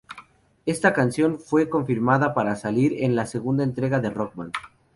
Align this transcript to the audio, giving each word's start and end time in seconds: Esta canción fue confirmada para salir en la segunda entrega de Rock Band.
Esta 0.65 0.93
canción 0.93 1.39
fue 1.39 1.69
confirmada 1.69 2.33
para 2.33 2.55
salir 2.55 3.03
en 3.03 3.15
la 3.15 3.27
segunda 3.27 3.63
entrega 3.63 3.99
de 3.99 4.09
Rock 4.09 4.33
Band. 4.33 4.53